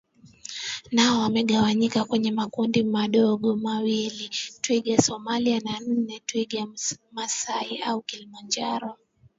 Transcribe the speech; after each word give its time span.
nao 0.91 1.19
wamegawanyika 1.21 2.05
kwenye 2.05 2.31
makundi 2.31 2.83
madogo 2.83 3.55
mawili 3.55 4.29
Twiga 4.61 4.97
Somali 5.01 5.59
na 5.59 5.79
nne 5.79 6.19
twiga 6.25 6.67
Masai 7.11 7.81
au 7.83 8.01
Kilimanjaro 8.01 8.97